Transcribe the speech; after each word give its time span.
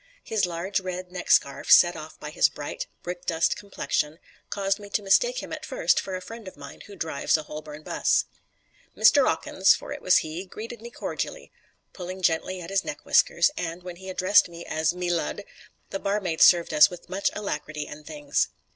His 0.23 0.47
large, 0.47 0.79
red 0.79 1.09
neckscarf 1.11 1.69
set 1.69 1.95
off 1.95 2.19
by 2.19 2.31
his 2.31 2.49
bright, 2.49 2.87
brick 3.03 3.27
dust 3.27 3.55
complexion 3.55 4.17
caused 4.49 4.79
me 4.79 4.89
to 4.89 5.01
mistake 5.03 5.43
him 5.43 5.53
at 5.53 5.63
first 5.63 5.99
for 5.99 6.15
a 6.15 6.21
friend 6.23 6.47
of 6.47 6.57
mine 6.57 6.81
who 6.87 6.95
drives 6.95 7.37
a 7.37 7.43
Holborn 7.43 7.83
bus. 7.83 8.25
Mr. 8.97 9.27
'Awkins 9.29 9.75
(for 9.75 9.91
it 9.91 10.01
was 10.01 10.17
he) 10.25 10.43
greeted 10.47 10.81
me 10.81 10.89
cordially, 10.89 11.51
pulled 11.93 12.23
gently 12.23 12.59
at 12.61 12.71
his 12.71 12.83
neck 12.83 13.05
whiskers, 13.05 13.51
and, 13.55 13.83
when 13.83 13.97
he 13.97 14.09
addressed 14.09 14.49
me 14.49 14.65
as 14.65 14.91
Me 14.91 15.11
Lud, 15.11 15.43
the 15.91 15.99
barmaid 15.99 16.41
served 16.41 16.73
us 16.73 16.89
with 16.89 17.07
much 17.07 17.29
alacrity 17.35 17.85
and 17.85 18.03
things. 18.07 18.47